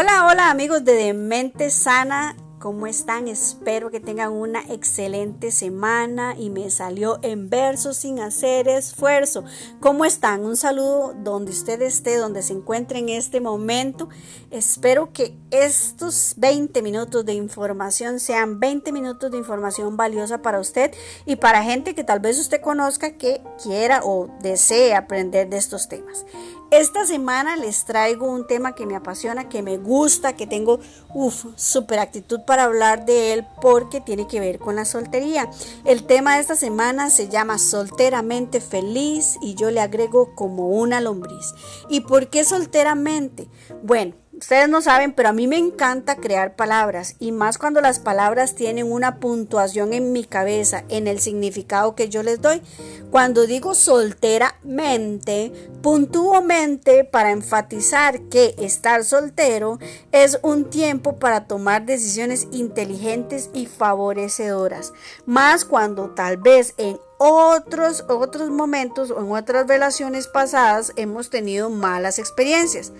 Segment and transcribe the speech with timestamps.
[0.00, 3.26] Hola, hola amigos de Demente Sana ¿Cómo están?
[3.26, 9.44] Espero que tengan una excelente semana y me salió en verso sin hacer esfuerzo.
[9.80, 10.44] ¿Cómo están?
[10.44, 14.10] Un saludo donde usted esté, donde se encuentre en este momento.
[14.50, 20.92] Espero que estos 20 minutos de información sean 20 minutos de información valiosa para usted
[21.24, 25.88] y para gente que tal vez usted conozca que quiera o desee aprender de estos
[25.88, 26.26] temas.
[26.70, 30.78] Esta semana les traigo un tema que me apasiona, que me gusta, que tengo,
[31.12, 35.50] uff, super actitud para hablar de él porque tiene que ver con la soltería.
[35.84, 41.00] El tema de esta semana se llama Solteramente Feliz y yo le agrego como una
[41.00, 41.54] lombriz.
[41.88, 43.48] ¿Y por qué solteramente?
[43.82, 47.98] Bueno, Ustedes no saben, pero a mí me encanta crear palabras y más cuando las
[47.98, 52.62] palabras tienen una puntuación en mi cabeza, en el significado que yo les doy.
[53.10, 59.78] Cuando digo solteramente, puntúo mente para enfatizar que estar soltero
[60.10, 64.94] es un tiempo para tomar decisiones inteligentes y favorecedoras,
[65.26, 71.68] más cuando tal vez en otros, otros momentos o en otras relaciones pasadas hemos tenido
[71.68, 72.90] malas experiencias.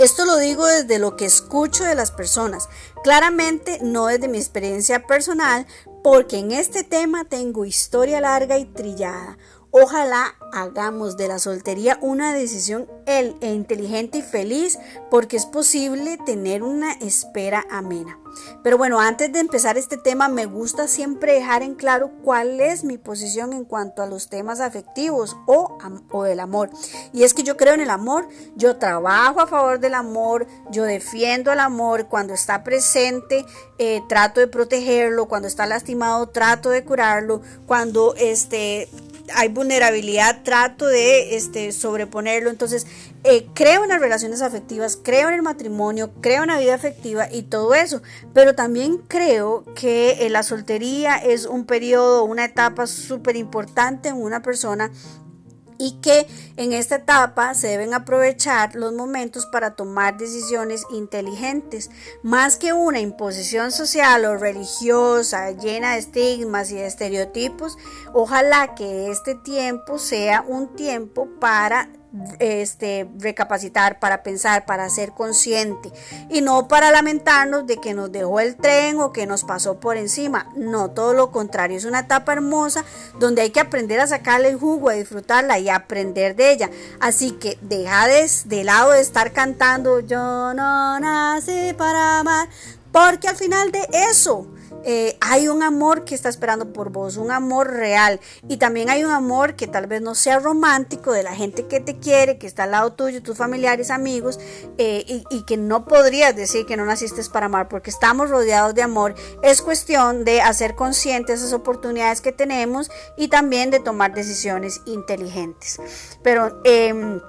[0.00, 2.70] Esto lo digo desde lo que escucho de las personas,
[3.04, 5.66] claramente no desde mi experiencia personal,
[6.02, 9.36] porque en este tema tengo historia larga y trillada.
[9.70, 14.78] Ojalá hagamos de la soltería una decisión e inteligente y feliz
[15.10, 18.19] porque es posible tener una espera amena.
[18.62, 22.84] Pero bueno, antes de empezar este tema me gusta siempre dejar en claro cuál es
[22.84, 25.78] mi posición en cuanto a los temas afectivos o,
[26.10, 26.70] o del amor.
[27.12, 30.84] Y es que yo creo en el amor, yo trabajo a favor del amor, yo
[30.84, 33.44] defiendo el amor, cuando está presente
[33.78, 38.88] eh, trato de protegerlo, cuando está lastimado trato de curarlo, cuando este
[39.34, 42.50] hay vulnerabilidad, trato de este, sobreponerlo.
[42.50, 42.86] Entonces,
[43.24, 47.28] eh, creo en las relaciones afectivas, creo en el matrimonio, creo en la vida afectiva
[47.30, 48.02] y todo eso.
[48.32, 54.16] Pero también creo que eh, la soltería es un periodo, una etapa súper importante en
[54.16, 54.90] una persona
[55.80, 56.26] y que
[56.56, 61.90] en esta etapa se deben aprovechar los momentos para tomar decisiones inteligentes,
[62.22, 67.78] más que una imposición social o religiosa llena de estigmas y estereotipos.
[68.12, 71.88] Ojalá que este tiempo sea un tiempo para
[72.38, 75.92] este, recapacitar, para pensar, para ser consciente
[76.28, 79.96] y no para lamentarnos de que nos dejó el tren o que nos pasó por
[79.96, 80.48] encima.
[80.56, 82.84] No, todo lo contrario, es una etapa hermosa
[83.18, 86.70] donde hay que aprender a sacarle el jugo, a disfrutarla y aprender de ella.
[87.00, 92.48] Así que deja de lado de estar cantando yo no nací para amar,
[92.92, 94.46] porque al final de eso
[94.84, 98.20] eh, hay un amor que está esperando por vos, un amor real.
[98.48, 101.80] Y también hay un amor que tal vez no sea romántico de la gente que
[101.80, 104.38] te quiere, que está al lado tuyo, tus familiares, amigos,
[104.78, 108.82] eh, y, que no podrías decir que no naciste para amar, porque estamos rodeados de
[108.82, 109.14] amor.
[109.42, 115.80] Es cuestión de hacer conscientes esas oportunidades que tenemos y también de tomar decisiones inteligentes.
[116.22, 117.20] Pero eh,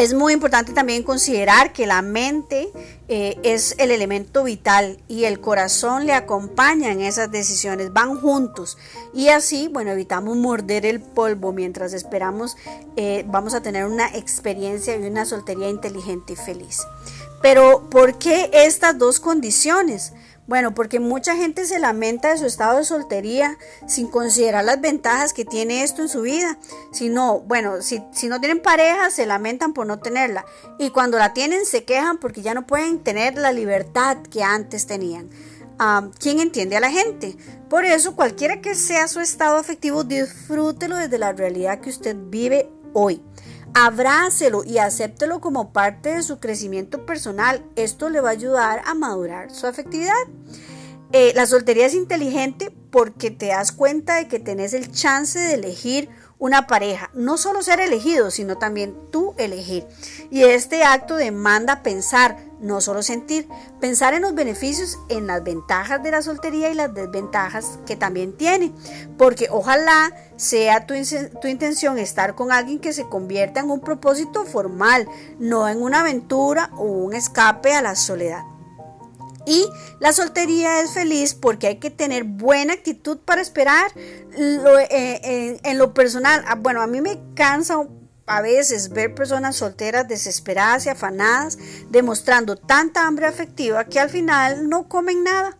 [0.00, 2.70] es muy importante también considerar que la mente
[3.08, 8.78] eh, es el elemento vital y el corazón le acompaña en esas decisiones, van juntos
[9.12, 12.56] y así, bueno, evitamos morder el polvo mientras esperamos,
[12.96, 16.78] eh, vamos a tener una experiencia y una soltería inteligente y feliz.
[17.42, 20.14] Pero, ¿por qué estas dos condiciones?
[20.50, 23.56] Bueno, porque mucha gente se lamenta de su estado de soltería
[23.86, 26.58] sin considerar las ventajas que tiene esto en su vida.
[26.90, 30.44] Si no, bueno, si, si no tienen pareja, se lamentan por no tenerla.
[30.76, 34.88] Y cuando la tienen, se quejan porque ya no pueden tener la libertad que antes
[34.88, 35.30] tenían.
[36.18, 37.36] ¿Quién entiende a la gente?
[37.68, 42.68] Por eso, cualquiera que sea su estado afectivo, disfrútelo desde la realidad que usted vive
[42.92, 43.22] hoy.
[43.74, 47.64] Abrácelo y acéptelo como parte de su crecimiento personal.
[47.76, 50.14] Esto le va a ayudar a madurar su afectividad.
[51.12, 55.54] Eh, la soltería es inteligente porque te das cuenta de que tenés el chance de
[55.54, 56.08] elegir
[56.40, 57.10] una pareja.
[57.14, 59.86] No solo ser elegido, sino también tú elegir.
[60.30, 63.46] Y este acto demanda pensar, no solo sentir,
[63.78, 68.36] pensar en los beneficios, en las ventajas de la soltería y las desventajas que también
[68.36, 68.72] tiene.
[69.18, 70.94] Porque ojalá sea tu,
[71.40, 75.06] tu intención estar con alguien que se convierta en un propósito formal,
[75.38, 78.42] no en una aventura o un escape a la soledad.
[79.46, 79.66] Y
[80.00, 83.90] la soltería es feliz porque hay que tener buena actitud para esperar.
[83.96, 87.76] Eh, en, lo personal, ah, bueno, a mí me cansa
[88.26, 91.58] a veces ver personas solteras desesperadas y afanadas,
[91.88, 95.59] demostrando tanta hambre afectiva que al final no comen nada.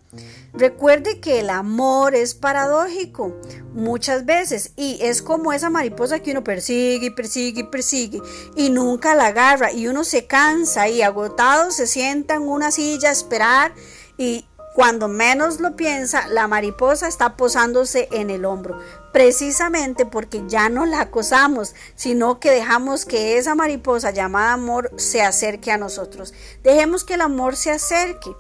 [0.52, 3.37] Recuerde que el amor es paradójico
[3.73, 8.20] muchas veces y es como esa mariposa que uno persigue persigue y persigue
[8.56, 13.11] y nunca la agarra y uno se cansa y agotado se sienta en una silla
[13.11, 13.73] a esperar
[14.19, 18.81] y cuando menos lo piensa la mariposa está posándose en el hombro
[19.12, 25.23] precisamente porque ya no la acosamos, sino que dejamos que esa mariposa llamada amor se
[25.23, 26.32] acerque a nosotros.
[26.62, 28.31] Dejemos que el amor se acerque.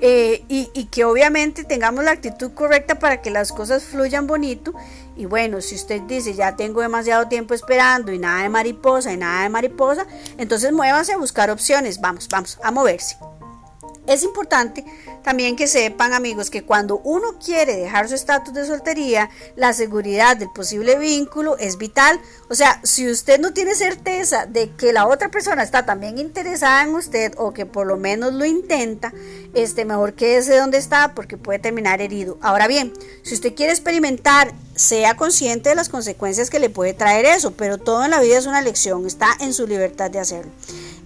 [0.00, 4.74] Eh, y, y, que obviamente tengamos la actitud correcta para que las cosas fluyan bonito.
[5.16, 9.16] Y bueno, si usted dice ya tengo demasiado tiempo esperando y nada de mariposa y
[9.16, 10.06] nada de mariposa,
[10.36, 12.00] entonces muévanse a buscar opciones.
[12.00, 13.16] Vamos, vamos, a moverse.
[14.06, 14.84] Es importante
[15.22, 20.36] también que sepan amigos que cuando uno quiere dejar su estatus de soltería, la seguridad
[20.36, 22.20] del posible vínculo es vital.
[22.50, 26.82] O sea, si usted no tiene certeza de que la otra persona está también interesada
[26.82, 29.12] en usted o que por lo menos lo intenta,
[29.54, 32.36] este mejor quédese donde está porque puede terminar herido.
[32.42, 32.92] Ahora bien,
[33.22, 37.78] si usted quiere experimentar, sea consciente de las consecuencias que le puede traer eso, pero
[37.78, 40.50] todo en la vida es una lección, está en su libertad de hacerlo.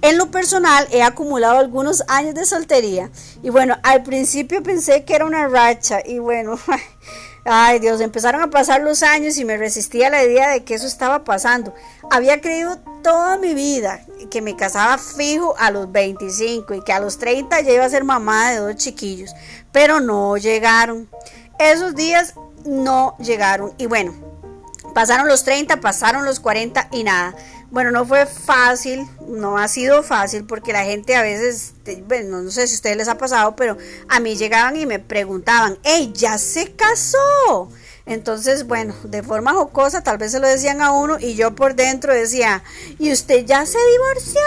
[0.01, 3.11] En lo personal he acumulado algunos años de soltería
[3.43, 6.57] y bueno, al principio pensé que era una racha y bueno,
[7.45, 10.75] ay Dios, empezaron a pasar los años y me resistía a la idea de que
[10.75, 11.75] eso estaba pasando.
[12.11, 14.01] Había creído toda mi vida
[14.31, 17.91] que me casaba fijo a los 25 y que a los 30 ya iba a
[17.91, 19.33] ser mamá de dos chiquillos,
[19.73, 21.09] pero no llegaron.
[21.59, 24.15] Esos días no llegaron y bueno,
[24.95, 27.35] pasaron los 30, pasaron los 40 y nada.
[27.71, 31.75] Bueno, no fue fácil, no ha sido fácil porque la gente a veces,
[32.07, 33.77] bueno, no sé si a ustedes les ha pasado, pero
[34.09, 37.71] a mí llegaban y me preguntaban, ¡Ey, ya se casó!
[38.09, 41.75] Entonces, bueno, de forma jocosa tal vez se lo decían a uno y yo por
[41.75, 42.63] dentro decía,
[42.99, 44.41] ¿y usted ya se divorció?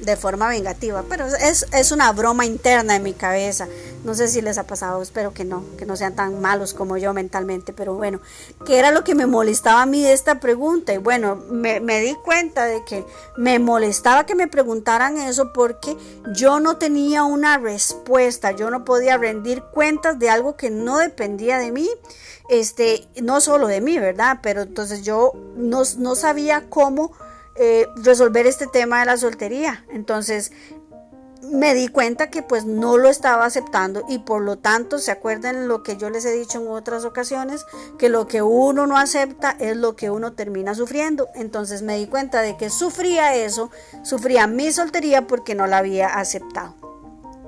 [0.00, 3.68] De forma vengativa, pero es, es una broma interna en mi cabeza.
[4.04, 6.96] No sé si les ha pasado, espero que no, que no sean tan malos como
[6.96, 8.20] yo mentalmente, pero bueno,
[8.66, 10.92] ¿qué era lo que me molestaba a mí de esta pregunta?
[10.92, 13.04] Y bueno, me, me di cuenta de que
[13.36, 15.96] me molestaba que me preguntaran eso porque
[16.34, 21.58] yo no tenía una respuesta, yo no podía rendir cuentas de algo que no dependía
[21.58, 21.88] de mí
[22.52, 24.40] este, no solo de mí, ¿verdad?
[24.42, 27.12] Pero entonces yo no, no sabía cómo
[27.56, 29.84] eh, resolver este tema de la soltería.
[29.90, 30.52] Entonces
[31.42, 35.66] me di cuenta que pues no lo estaba aceptando y por lo tanto, ¿se acuerdan
[35.68, 37.66] lo que yo les he dicho en otras ocasiones?
[37.98, 41.28] Que lo que uno no acepta es lo que uno termina sufriendo.
[41.34, 43.70] Entonces me di cuenta de que sufría eso,
[44.02, 46.74] sufría mi soltería porque no la había aceptado.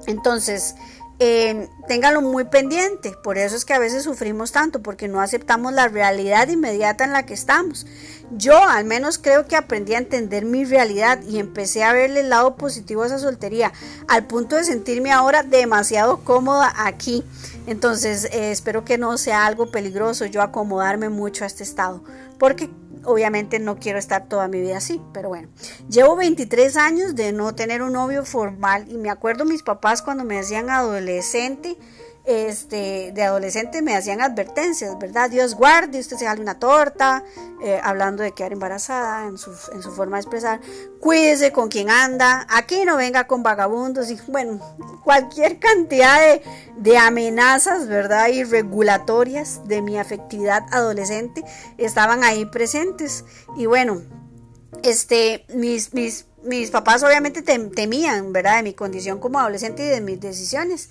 [0.07, 0.75] Entonces,
[1.19, 3.13] eh, ténganlo muy pendiente.
[3.23, 7.13] Por eso es que a veces sufrimos tanto, porque no aceptamos la realidad inmediata en
[7.13, 7.87] la que estamos.
[8.33, 12.31] Yo al menos creo que aprendí a entender mi realidad y empecé a verle el
[12.31, 13.73] lado positivo a esa soltería,
[14.09, 17.23] al punto de sentirme ahora demasiado cómoda aquí.
[17.67, 22.03] Entonces eh, espero que no sea algo peligroso yo acomodarme mucho a este estado,
[22.39, 22.71] porque
[23.05, 25.49] obviamente no quiero estar toda mi vida así, pero bueno.
[25.89, 30.25] Llevo 23 años de no tener un novio formal y me acuerdo mis papás cuando
[30.25, 31.77] me decían adolescente
[32.25, 35.29] este, de adolescente me hacían advertencias, ¿verdad?
[35.29, 37.23] Dios guarde, usted se jale una torta,
[37.63, 40.61] eh, hablando de quedar embarazada en su, en su, forma de expresar,
[41.01, 44.59] cuídese con quien anda, aquí no venga con vagabundos y bueno,
[45.05, 46.41] cualquier cantidad
[46.77, 48.29] de, amenazas, ¿verdad?
[48.29, 51.45] Y regulatorias de mi afectividad adolescente
[51.77, 53.25] estaban ahí presentes.
[53.57, 54.01] Y bueno,
[54.83, 58.57] este, mis, mis, mis papás obviamente temían, ¿verdad?
[58.57, 60.91] De mi condición como adolescente y de mis decisiones.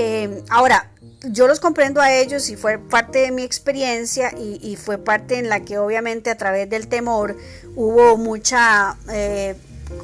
[0.00, 0.92] Eh, ahora,
[1.24, 5.48] yo los comprendo a ellos y fue parte de mi experiencia y, fue parte en
[5.48, 7.36] la que obviamente a través del temor
[7.74, 9.56] hubo mucha, eh,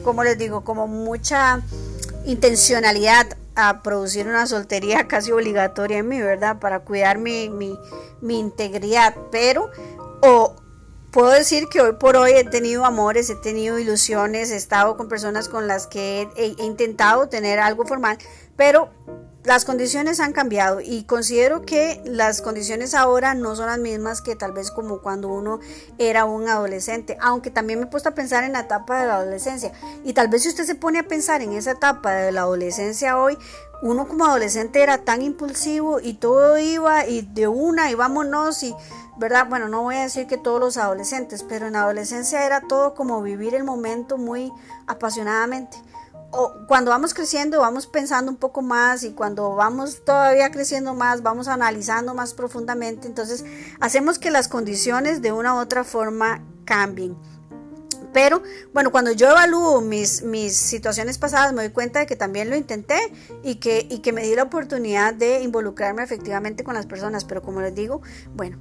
[0.02, 1.62] como les digo, como mucha
[2.26, 6.58] intencionalidad a producir una soltería casi obligatoria en mí, ¿verdad?
[6.58, 9.14] Para cuidar mi, mi integridad.
[9.30, 9.70] Pero,
[10.22, 10.56] o
[11.12, 15.06] puedo decir que hoy por hoy he tenido amores, he tenido ilusiones, he estado con
[15.06, 18.18] personas con las que he intentado tener algo formal,
[18.56, 18.90] pero
[19.44, 24.36] las condiciones han cambiado y considero que las condiciones ahora no son las mismas que
[24.36, 25.60] tal vez como cuando uno
[25.98, 29.16] era un adolescente, aunque también me he puesto a pensar en la etapa de la
[29.16, 29.72] adolescencia.
[30.02, 33.18] Y tal vez si usted se pone a pensar en esa etapa de la adolescencia
[33.18, 33.36] hoy,
[33.82, 38.74] uno como adolescente era tan impulsivo y todo iba y de una y vámonos y
[39.18, 42.62] verdad, bueno, no voy a decir que todos los adolescentes, pero en la adolescencia era
[42.62, 44.50] todo como vivir el momento muy
[44.86, 45.76] apasionadamente
[46.66, 51.48] cuando vamos creciendo vamos pensando un poco más y cuando vamos todavía creciendo más vamos
[51.48, 53.44] analizando más profundamente entonces
[53.80, 57.16] hacemos que las condiciones de una u otra forma cambien
[58.14, 62.48] Pero bueno, cuando yo evalúo mis, mis situaciones pasadas, me doy cuenta de que también
[62.48, 66.86] lo intenté y que, y que me di la oportunidad de involucrarme efectivamente con las
[66.86, 67.24] personas.
[67.24, 68.02] Pero como les digo,
[68.36, 68.58] bueno,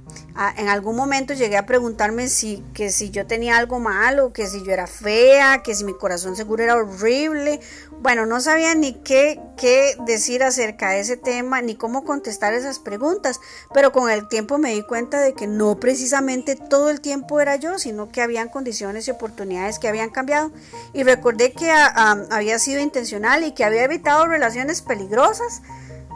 [0.56, 4.64] en algún momento llegué a preguntarme si, que si yo tenía algo malo, que si
[4.64, 7.60] yo era fea, que si mi corazón seguro era horrible.
[8.00, 12.80] Bueno, no sabía ni qué, qué decir acerca de ese tema, ni cómo contestar esas
[12.80, 13.38] preguntas.
[13.72, 17.54] Pero con el tiempo me di cuenta de que no precisamente todo el tiempo era
[17.54, 19.43] yo, sino que habían condiciones y oportunidades
[19.78, 20.50] que habían cambiado
[20.92, 25.62] y recordé que ah, había sido intencional y que había evitado relaciones peligrosas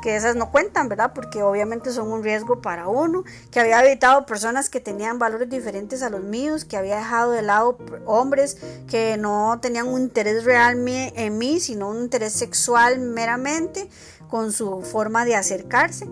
[0.01, 1.13] que esas no cuentan, ¿verdad?
[1.15, 6.03] Porque obviamente son un riesgo para uno, que había evitado personas que tenían valores diferentes
[6.03, 8.59] a los míos, que había dejado de lado hombres
[8.89, 13.89] que no tenían un interés real en mí, sino un interés sexual meramente
[14.29, 16.07] con su forma de acercarse.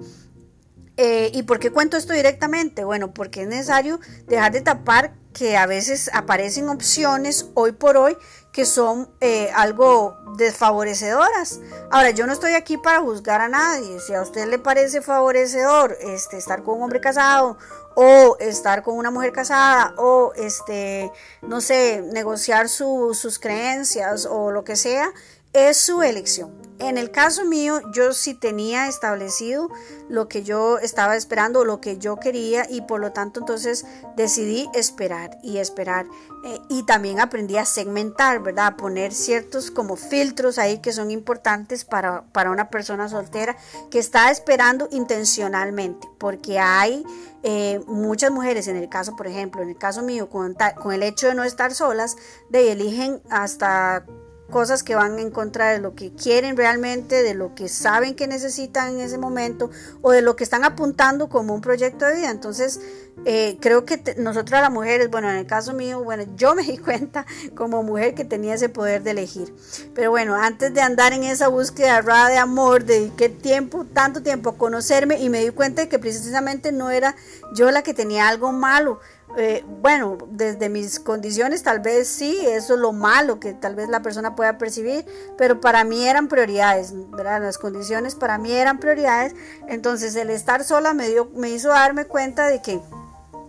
[0.96, 2.84] Eh, ¿Y por qué cuento esto directamente?
[2.84, 8.16] Bueno, porque es necesario dejar de tapar que a veces aparecen opciones hoy por hoy
[8.52, 11.60] que son eh, algo desfavorecedoras.
[11.90, 14.00] Ahora, yo no estoy aquí para juzgar a nadie.
[14.00, 17.58] Si a usted le parece favorecedor este, estar con un hombre casado
[17.94, 21.12] o estar con una mujer casada o este,
[21.42, 25.12] no sé, negociar sus creencias o lo que sea,
[25.56, 26.66] es su elección.
[26.78, 29.70] En el caso mío, yo sí tenía establecido
[30.10, 34.68] lo que yo estaba esperando, lo que yo quería y por lo tanto entonces decidí
[34.74, 36.06] esperar y esperar.
[36.44, 38.66] Eh, y también aprendí a segmentar, ¿verdad?
[38.66, 43.56] A poner ciertos como filtros ahí que son importantes para, para una persona soltera
[43.90, 47.04] que está esperando intencionalmente, porque hay
[47.42, 51.02] eh, muchas mujeres, en el caso, por ejemplo, en el caso mío, con, con el
[51.02, 52.16] hecho de no estar solas,
[52.50, 54.04] de eligen hasta
[54.50, 58.26] cosas que van en contra de lo que quieren realmente, de lo que saben que
[58.26, 59.70] necesitan en ese momento
[60.02, 62.30] o de lo que están apuntando como un proyecto de vida.
[62.30, 62.80] Entonces,
[63.24, 66.76] eh, creo que nosotras las mujeres, bueno, en el caso mío, bueno, yo me di
[66.78, 69.54] cuenta como mujer que tenía ese poder de elegir.
[69.94, 74.50] Pero bueno, antes de andar en esa búsqueda rara de amor, dediqué tiempo, tanto tiempo
[74.50, 77.16] a conocerme y me di cuenta de que precisamente no era
[77.54, 79.00] yo la que tenía algo malo,
[79.36, 83.88] eh, bueno, desde mis condiciones tal vez sí, eso es lo malo que tal vez
[83.88, 85.04] la persona pueda percibir,
[85.36, 87.42] pero para mí eran prioridades, ¿verdad?
[87.42, 89.34] Las condiciones para mí eran prioridades,
[89.68, 92.80] entonces el estar sola me, dio, me hizo darme cuenta de que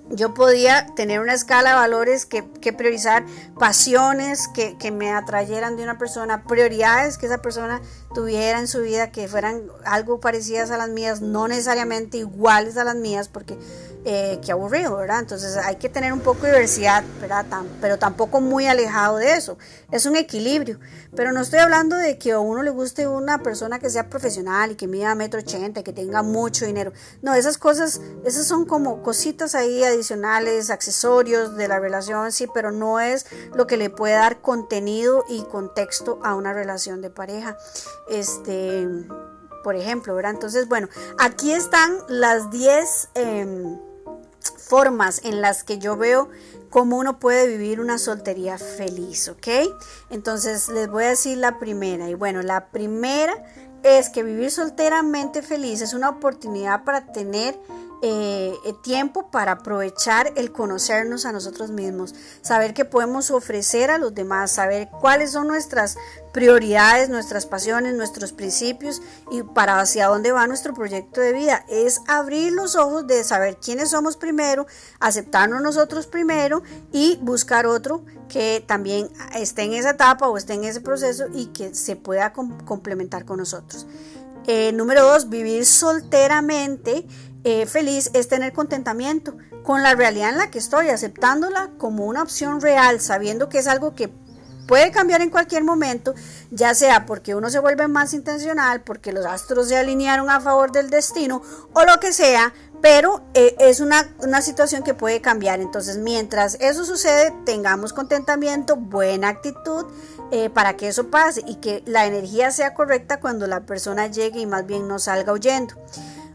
[0.10, 3.25] yo podía tener una escala de valores que, priorizar
[3.58, 7.82] pasiones que, que, me atrayeran de una persona, prioridades que esa persona
[8.13, 12.84] tuviera en su vida que fueran algo parecidas a las mías, no necesariamente iguales a
[12.84, 13.58] las mías, porque
[14.06, 15.20] eh, qué aburrido, ¿verdad?
[15.20, 17.46] Entonces hay que tener un poco de diversidad, ¿verdad?
[17.82, 19.58] pero tampoco muy alejado de eso.
[19.92, 20.80] Es un equilibrio.
[21.16, 24.72] Pero no estoy hablando de que a uno le guste una persona que sea profesional
[24.72, 26.94] y que mida metro ochenta, que tenga mucho dinero.
[27.22, 32.72] No, esas cosas, esas son como cositas ahí adicionales, accesorios de la relación, sí, pero
[32.72, 37.58] no es lo que le puede dar contenido y contexto a una relación de pareja.
[38.10, 38.88] Este
[39.63, 40.32] por ejemplo, ¿verdad?
[40.32, 40.88] Entonces, bueno,
[41.20, 43.10] aquí están las 10
[44.68, 46.30] formas en las que yo veo
[46.70, 49.48] cómo uno puede vivir una soltería feliz, ¿ok?
[50.10, 52.10] Entonces les voy a decir la primera.
[52.10, 53.34] Y bueno, la primera
[53.84, 57.58] es que vivir solteramente feliz es una oportunidad para tener
[58.04, 64.14] eh, tiempo para aprovechar el conocernos a nosotros mismos, saber qué podemos ofrecer a los
[64.14, 65.98] demás, saber cuáles son nuestras
[66.38, 69.01] prioridades, nuestras pasiones, nuestros principios
[69.32, 71.65] y para hacia dónde va nuestro proyecto de vida.
[71.67, 74.67] Es abrir los ojos de saber quiénes somos primero,
[75.00, 80.65] aceptarnos nosotros primero y buscar otro que también esté en esa etapa o esté en
[80.65, 83.88] ese proceso y que se pueda complementar con nosotros.
[84.46, 87.08] Eh, número dos, vivir solteramente
[87.46, 92.22] eh, feliz es tener contentamiento con la realidad en la que estoy, aceptándola como una
[92.22, 94.13] opción real, sabiendo que es algo que
[94.68, 96.14] puede cambiar en cualquier momento,
[96.52, 100.72] ya sea porque uno se vuelve más intencional, porque los astros se alinearon a favor
[100.72, 101.42] del destino
[101.74, 105.60] o lo que sea, pero eh, es una, una, situación que puede cambiar.
[105.62, 109.86] Entonces, mientras eso sucede, tengamos contentamiento, buena actitud
[110.32, 114.42] eh, para que eso pase y que la energía sea correcta cuando la persona llegue
[114.42, 115.76] y más bien no salga huyendo.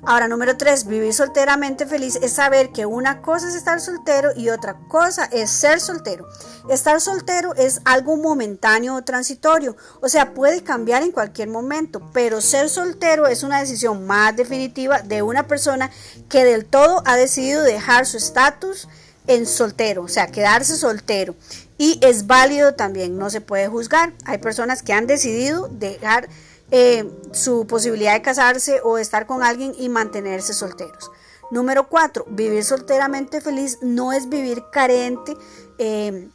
[0.05, 4.49] Ahora, número tres, vivir solteramente feliz es saber que una cosa es estar soltero y
[4.49, 6.27] otra cosa es ser soltero.
[6.69, 12.41] Estar soltero es algo momentáneo o transitorio, o sea, puede cambiar en cualquier momento, pero
[12.41, 15.89] ser soltero es una decisión más definitiva de una persona
[16.29, 18.89] que del todo ha decidido dejar su estatus
[19.29, 21.37] en soltero, o sea, quedarse soltero.
[21.79, 24.13] Y es válido también, no se puede juzgar.
[24.25, 26.29] Hay personas que han decidido dejar
[26.73, 31.13] eh, su posibilidad de casarse o estar con alguien y mantenerse solteros.
[31.51, 35.37] Número cuatro, vivir solteramente feliz no es vivir carente.
[35.79, 36.29] Eh,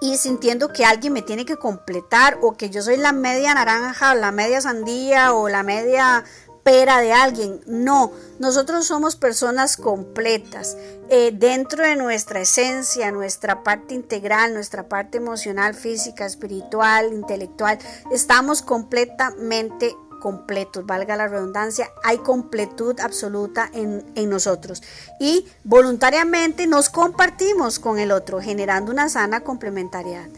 [0.00, 4.14] y sintiendo que alguien me tiene que completar o que yo soy la media naranja,
[4.14, 6.24] la media sandía o la media
[6.68, 7.62] pera de alguien.
[7.66, 10.76] No, nosotros somos personas completas.
[11.08, 17.78] Eh, dentro de nuestra esencia, nuestra parte integral, nuestra parte emocional, física, espiritual, intelectual,
[18.12, 24.82] estamos completamente completos, valga la redundancia, hay completud absoluta en, en, nosotros
[25.20, 30.28] y voluntariamente nos compartimos con el otro, generando una sana complementariedad.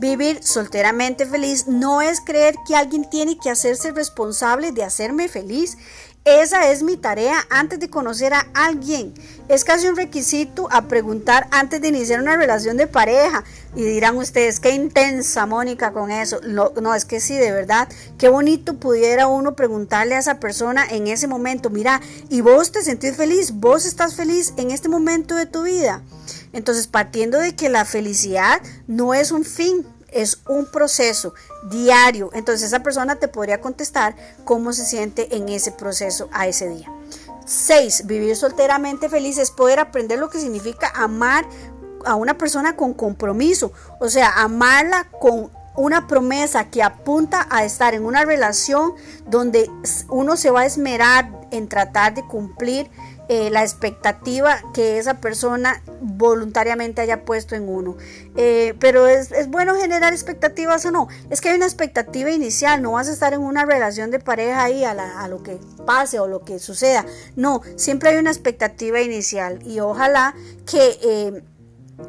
[0.00, 5.76] Vivir solteramente feliz no es creer que alguien tiene que hacerse responsable de hacerme feliz.
[6.24, 9.12] Esa es mi tarea antes de conocer a alguien.
[9.48, 13.44] Es casi un requisito a preguntar antes de iniciar una relación de pareja.
[13.76, 16.40] Y dirán ustedes, qué intensa Mónica con eso.
[16.46, 20.86] No, no, es que sí, de verdad, qué bonito pudiera uno preguntarle a esa persona
[20.88, 23.52] en ese momento, mira, ¿y vos te sentís feliz?
[23.52, 26.02] ¿Vos estás feliz en este momento de tu vida?
[26.52, 31.34] Entonces, partiendo de que la felicidad no es un fin, es un proceso
[31.70, 32.30] diario.
[32.32, 36.90] Entonces esa persona te podría contestar cómo se siente en ese proceso a ese día.
[37.46, 38.06] 6.
[38.06, 41.44] Vivir solteramente feliz es poder aprender lo que significa amar
[42.04, 43.72] a una persona con compromiso.
[44.00, 48.92] O sea, amarla con una promesa que apunta a estar en una relación
[49.26, 49.70] donde
[50.08, 52.90] uno se va a esmerar en tratar de cumplir
[53.32, 57.96] eh, la expectativa que esa persona voluntariamente haya puesto en uno.
[58.34, 61.06] Eh, pero es, bueno generar expectativas o no.
[61.30, 64.64] Es que hay una expectativa inicial, no vas a estar en una relación de pareja
[64.64, 64.90] ahí a,
[65.22, 67.06] a lo que pase o lo que suceda.
[67.36, 70.34] No, siempre hay una expectativa inicial y ojalá
[70.66, 70.98] que...
[71.00, 71.42] Eh,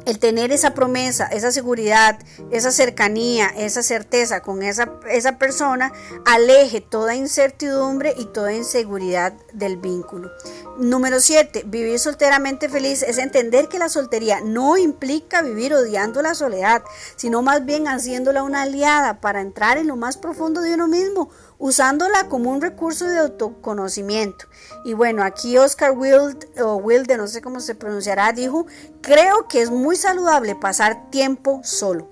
[0.06, 2.18] el tener esa promesa, esa seguridad,
[2.50, 5.92] esa cercanía, esa certeza con esa, esa persona,
[6.24, 10.30] aleje toda incertidumbre y toda inseguridad del vínculo.
[10.78, 11.64] Número 7.
[11.66, 16.82] Vivir solteramente feliz es entender que la soltería no implica vivir odiando la soledad,
[17.16, 21.30] sino más bien haciéndola una aliada para entrar en lo más profundo de uno mismo,
[21.62, 24.46] usándola como un recurso de autoconocimiento.
[24.84, 28.66] Y bueno, aquí Oscar Wilde, o Wilde, no sé cómo se pronunciará, dijo,
[29.00, 32.10] creo que es muy saludable pasar tiempo solo.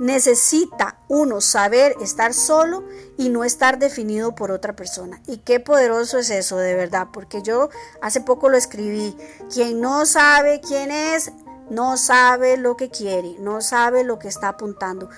[0.00, 2.84] Necesita uno saber estar solo
[3.18, 5.20] y no estar definido por otra persona.
[5.26, 7.68] Y qué poderoso es eso, de verdad, porque yo
[8.00, 9.14] hace poco lo escribí.
[9.52, 11.32] Quien no sabe quién es,
[11.68, 15.10] no sabe lo que quiere, no sabe lo que está apuntando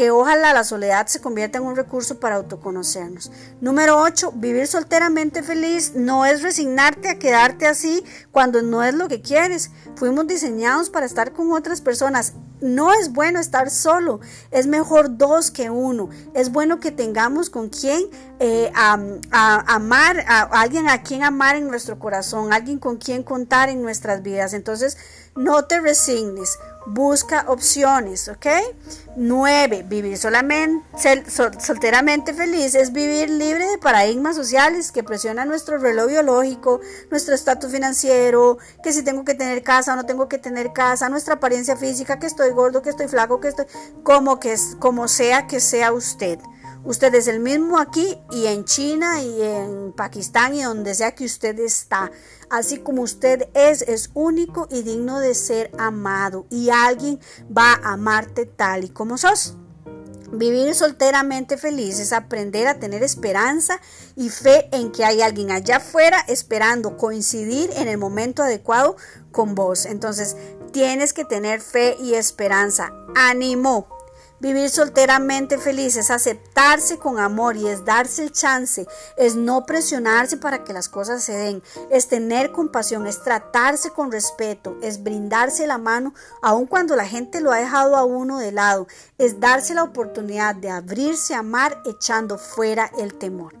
[0.00, 3.30] que ojalá la soledad se convierta en un recurso para autoconocernos.
[3.60, 4.32] Número 8.
[4.34, 9.70] Vivir solteramente feliz no es resignarte a quedarte así cuando no es lo que quieres.
[9.96, 12.32] Fuimos diseñados para estar con otras personas.
[12.62, 16.08] No es bueno estar solo, es mejor dos que uno.
[16.32, 18.02] Es bueno que tengamos con quien
[18.38, 23.82] eh, amar, a alguien a quien amar en nuestro corazón, alguien con quien contar en
[23.82, 24.54] nuestras vidas.
[24.54, 24.96] Entonces,
[25.36, 28.46] no te resignes busca opciones, ¿ok?
[29.16, 29.84] 9.
[29.88, 30.84] Vivir solamente,
[31.58, 37.70] solteramente feliz es vivir libre de paradigmas sociales que presionan nuestro reloj biológico, nuestro estatus
[37.70, 41.76] financiero, que si tengo que tener casa o no tengo que tener casa, nuestra apariencia
[41.76, 43.66] física, que estoy gordo, que estoy flaco, que estoy,
[44.02, 46.38] como que como sea que sea usted.
[46.82, 51.26] Usted es el mismo aquí y en China y en Pakistán y donde sea que
[51.26, 52.10] usted está.
[52.50, 56.46] Así como usted es, es único y digno de ser amado.
[56.50, 57.20] Y alguien
[57.56, 59.56] va a amarte tal y como sos.
[60.32, 63.80] Vivir solteramente feliz es aprender a tener esperanza
[64.14, 68.96] y fe en que hay alguien allá afuera esperando coincidir en el momento adecuado
[69.32, 69.86] con vos.
[69.86, 70.36] Entonces,
[70.72, 72.92] tienes que tener fe y esperanza.
[73.16, 73.99] Ánimo.
[74.40, 78.86] Vivir solteramente feliz es aceptarse con amor y es darse el chance,
[79.18, 84.10] es no presionarse para que las cosas se den, es tener compasión, es tratarse con
[84.10, 88.52] respeto, es brindarse la mano aun cuando la gente lo ha dejado a uno de
[88.52, 88.86] lado,
[89.18, 93.54] es darse la oportunidad de abrirse a amar echando fuera el temor.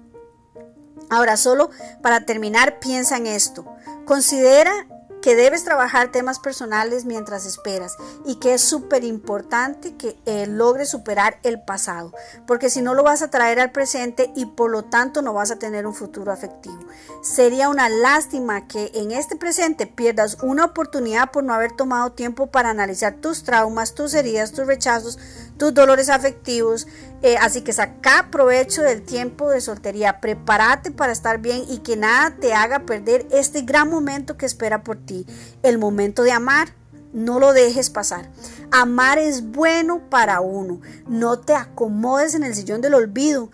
[1.10, 1.68] Ahora solo
[2.00, 3.66] para terminar piensa en esto.
[4.06, 4.72] Considera
[5.22, 10.88] que debes trabajar temas personales mientras esperas y que es súper importante que eh, logres
[10.88, 12.12] superar el pasado,
[12.46, 15.50] porque si no lo vas a traer al presente y por lo tanto no vas
[15.50, 16.80] a tener un futuro afectivo.
[17.22, 22.46] Sería una lástima que en este presente pierdas una oportunidad por no haber tomado tiempo
[22.48, 25.18] para analizar tus traumas, tus heridas, tus rechazos,
[25.58, 26.86] tus dolores afectivos.
[27.22, 31.96] Eh, así que saca provecho del tiempo de soltería, prepárate para estar bien y que
[31.96, 35.26] nada te haga perder este gran momento que espera por ti,
[35.62, 36.74] el momento de amar.
[37.12, 38.30] No lo dejes pasar.
[38.70, 40.80] Amar es bueno para uno.
[41.08, 43.50] No te acomodes en el sillón del olvido.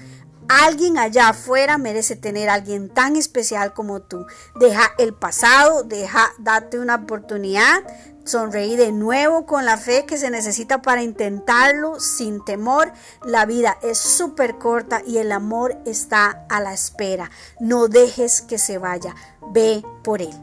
[0.49, 4.27] Alguien allá afuera merece tener a alguien tan especial como tú.
[4.61, 7.83] Deja el pasado, deja, date una oportunidad,
[8.27, 12.93] sonreí de nuevo con la fe que se necesita para intentarlo sin temor.
[13.25, 17.31] La vida es súper corta y el amor está a la espera.
[17.61, 19.15] No dejes que se vaya,
[19.53, 20.35] ve por él.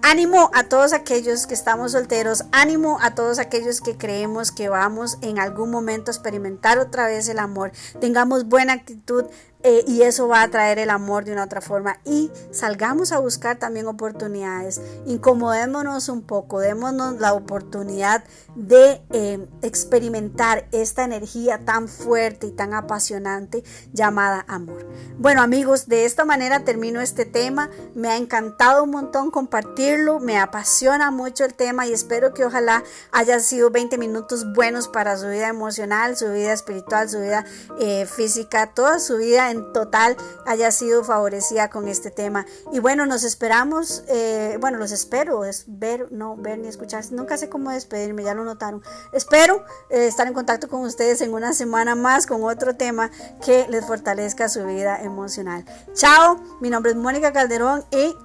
[0.00, 5.18] Ánimo a todos aquellos que estamos solteros, ánimo a todos aquellos que creemos que vamos
[5.22, 7.72] en algún momento a experimentar otra vez el amor.
[8.00, 9.26] Tengamos buena actitud,
[9.62, 11.98] eh, y eso va a traer el amor de una otra forma.
[12.04, 14.80] Y salgamos a buscar también oportunidades.
[15.06, 22.74] Incomodémonos un poco démonos la oportunidad de eh, experimentar esta energía tan fuerte y tan
[22.74, 24.86] apasionante llamada amor.
[25.18, 27.70] Bueno amigos de esta manera termino este tema.
[27.94, 30.20] Me ha encantado un montón compartirlo.
[30.20, 35.16] Me apasiona mucho el tema y espero que ojalá haya sido 20 minutos buenos para
[35.16, 37.44] su vida emocional su vida espiritual su vida
[37.80, 39.16] eh, física toda su
[39.50, 42.46] en total haya sido favorecida con este tema.
[42.72, 47.36] Y bueno, nos esperamos, eh, bueno, los espero, es ver, no ver ni escuchar, nunca
[47.36, 48.82] sé cómo despedirme, ya lo notaron.
[49.12, 53.10] Espero eh, estar en contacto con ustedes en una semana más con otro tema
[53.44, 55.64] que les fortalezca su vida emocional.
[55.94, 58.16] Chao, mi nombre es Mónica Calderón y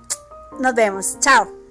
[0.59, 1.17] nos vemos.
[1.19, 1.62] Chao.